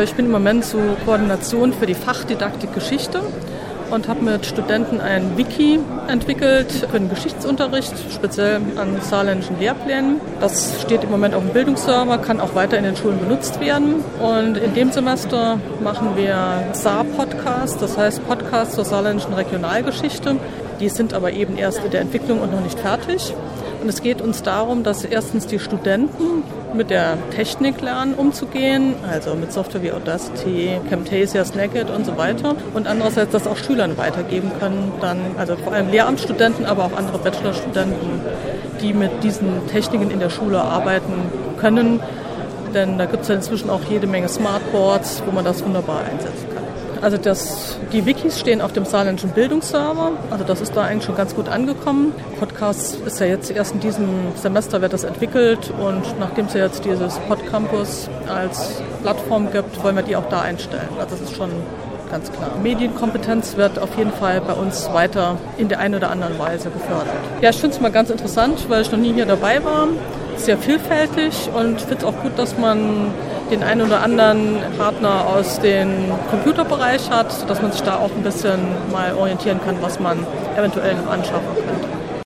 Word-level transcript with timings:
Ich 0.00 0.14
bin 0.14 0.26
im 0.26 0.30
Moment 0.30 0.64
zur 0.64 0.96
Koordination 1.04 1.72
für 1.72 1.84
die 1.84 1.94
Fachdidaktik 1.94 2.72
Geschichte 2.72 3.20
und 3.90 4.06
habe 4.06 4.22
mit 4.22 4.46
Studenten 4.46 5.00
ein 5.00 5.36
Wiki 5.36 5.80
entwickelt 6.06 6.70
für 6.70 7.00
den 7.00 7.08
Geschichtsunterricht, 7.08 7.94
speziell 8.14 8.60
an 8.76 9.00
saarländischen 9.00 9.58
Lehrplänen. 9.58 10.20
Das 10.38 10.80
steht 10.82 11.02
im 11.02 11.10
Moment 11.10 11.34
auf 11.34 11.42
dem 11.42 11.52
Bildungsserver, 11.52 12.18
kann 12.18 12.38
auch 12.38 12.54
weiter 12.54 12.78
in 12.78 12.84
den 12.84 12.94
Schulen 12.94 13.18
benutzt 13.18 13.58
werden. 13.58 14.04
Und 14.20 14.56
in 14.56 14.72
dem 14.74 14.92
Semester 14.92 15.58
machen 15.82 16.10
wir 16.14 16.68
Saar-Podcasts, 16.74 17.78
das 17.78 17.98
heißt 17.98 18.24
Podcasts 18.28 18.76
zur 18.76 18.84
saarländischen 18.84 19.32
Regionalgeschichte. 19.34 20.36
Die 20.78 20.90
sind 20.90 21.12
aber 21.12 21.32
eben 21.32 21.58
erst 21.58 21.84
in 21.84 21.90
der 21.90 22.02
Entwicklung 22.02 22.40
und 22.40 22.52
noch 22.52 22.60
nicht 22.60 22.78
fertig. 22.78 23.34
Und 23.80 23.88
es 23.88 24.02
geht 24.02 24.20
uns 24.20 24.42
darum, 24.42 24.82
dass 24.82 25.04
erstens 25.04 25.46
die 25.46 25.58
Studenten 25.58 26.42
mit 26.74 26.90
der 26.90 27.16
Technik 27.30 27.80
lernen, 27.80 28.14
umzugehen, 28.14 28.94
also 29.10 29.34
mit 29.34 29.52
Software 29.52 29.82
wie 29.82 29.92
Audacity, 29.92 30.80
Camtasia, 30.90 31.44
Snagit 31.44 31.88
und 31.90 32.04
so 32.04 32.16
weiter. 32.16 32.54
Und 32.74 32.86
andererseits 32.86 33.32
das 33.32 33.46
auch 33.46 33.56
Schülern 33.56 33.96
weitergeben 33.96 34.50
können, 34.58 34.92
dann, 35.00 35.18
also 35.38 35.56
vor 35.56 35.72
allem 35.72 35.90
Lehramtsstudenten, 35.90 36.66
aber 36.66 36.84
auch 36.86 36.96
andere 36.96 37.18
Bachelorstudenten, 37.18 38.20
die 38.82 38.92
mit 38.92 39.22
diesen 39.22 39.66
Techniken 39.68 40.10
in 40.10 40.18
der 40.18 40.30
Schule 40.30 40.60
arbeiten 40.60 41.14
können. 41.58 42.00
Denn 42.74 42.98
da 42.98 43.06
gibt 43.06 43.22
es 43.22 43.28
ja 43.28 43.36
inzwischen 43.36 43.70
auch 43.70 43.80
jede 43.88 44.06
Menge 44.06 44.28
Smartboards, 44.28 45.22
wo 45.24 45.32
man 45.32 45.44
das 45.44 45.64
wunderbar 45.64 46.00
einsetzen 46.00 46.46
kann. 46.54 46.57
Also 47.00 47.16
das, 47.16 47.78
die 47.92 48.06
Wikis 48.06 48.40
stehen 48.40 48.60
auf 48.60 48.72
dem 48.72 48.84
saarländischen 48.84 49.30
Bildungsserver. 49.30 50.12
Also 50.30 50.44
das 50.44 50.60
ist 50.60 50.76
da 50.76 50.82
eigentlich 50.82 51.04
schon 51.04 51.16
ganz 51.16 51.34
gut 51.34 51.48
angekommen. 51.48 52.12
Podcast 52.38 53.00
ist 53.06 53.20
ja 53.20 53.26
jetzt 53.26 53.50
erst 53.50 53.74
in 53.74 53.80
diesem 53.80 54.08
Semester 54.36 54.80
wird 54.82 54.92
das 54.92 55.04
entwickelt 55.04 55.72
und 55.80 56.18
nachdem 56.18 56.46
es 56.46 56.54
ja 56.54 56.64
jetzt 56.64 56.84
dieses 56.84 57.18
Podcampus 57.20 58.08
als 58.28 58.82
Plattform 59.02 59.50
gibt, 59.52 59.82
wollen 59.82 59.96
wir 59.96 60.02
die 60.02 60.16
auch 60.16 60.28
da 60.28 60.40
einstellen. 60.40 60.88
Also 60.98 61.16
das 61.16 61.30
ist 61.30 61.36
schon 61.36 61.50
ganz 62.10 62.32
klar. 62.32 62.50
Medienkompetenz 62.62 63.56
wird 63.56 63.78
auf 63.78 63.96
jeden 63.96 64.12
Fall 64.12 64.40
bei 64.40 64.54
uns 64.54 64.92
weiter 64.92 65.36
in 65.56 65.68
der 65.68 65.78
einen 65.78 65.94
oder 65.94 66.10
anderen 66.10 66.38
Weise 66.38 66.70
gefördert. 66.70 67.14
Ja, 67.40 67.50
ich 67.50 67.56
finde 67.56 67.76
es 67.76 67.80
mal 67.80 67.92
ganz 67.92 68.10
interessant, 68.10 68.68
weil 68.68 68.82
ich 68.82 68.90
noch 68.90 68.98
nie 68.98 69.12
hier 69.12 69.26
dabei 69.26 69.62
war. 69.64 69.88
Sehr 70.38 70.56
vielfältig 70.56 71.50
und 71.54 71.80
finde 71.80 71.98
es 71.98 72.04
auch 72.04 72.22
gut, 72.22 72.38
dass 72.38 72.56
man 72.56 73.12
den 73.50 73.62
einen 73.62 73.82
oder 73.82 74.02
anderen 74.02 74.56
Partner 74.78 75.26
aus 75.26 75.60
dem 75.60 75.90
Computerbereich 76.30 77.10
hat, 77.10 77.32
sodass 77.32 77.60
man 77.60 77.72
sich 77.72 77.82
da 77.82 77.96
auch 77.96 78.10
ein 78.16 78.22
bisschen 78.22 78.60
mal 78.92 79.14
orientieren 79.14 79.60
kann, 79.64 79.76
was 79.82 80.00
man 80.00 80.24
eventuell 80.56 80.94
noch 80.94 81.12
anschaffen 81.12 81.54
könnte. 81.54 81.97